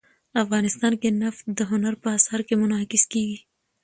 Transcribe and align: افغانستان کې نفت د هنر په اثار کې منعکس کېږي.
افغانستان 0.43 0.93
کې 1.01 1.09
نفت 1.21 1.43
د 1.57 1.59
هنر 1.71 1.93
په 2.03 2.07
اثار 2.17 2.41
کې 2.47 2.53
منعکس 2.61 3.03
کېږي. 3.13 3.37